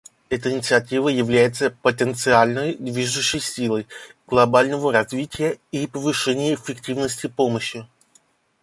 [0.29, 3.85] Эта инициатива является потенциальной движущей силой
[4.25, 7.85] глобального развития и повышения эффективности помощи.